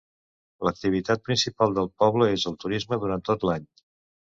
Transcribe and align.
L'activitat 0.67 1.21
principal 1.29 1.77
del 1.77 1.93
poble 2.05 2.33
és 2.41 2.49
el 2.53 2.59
turisme 2.67 3.05
durant 3.07 3.27
tot 3.33 3.51
l'any. 3.51 3.75